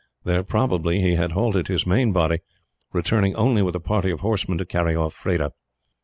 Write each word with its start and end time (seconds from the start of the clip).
There 0.23 0.41
probably 0.43 0.99
he 0.99 1.13
had 1.13 1.33
halted 1.33 1.67
his 1.67 1.85
main 1.85 2.11
body, 2.11 2.39
returning 2.91 3.35
only 3.35 3.61
with 3.61 3.75
a 3.75 3.79
party 3.79 4.09
of 4.09 4.21
horsemen 4.21 4.57
to 4.57 4.65
carry 4.65 4.95
off 4.95 5.13
Freda. 5.13 5.51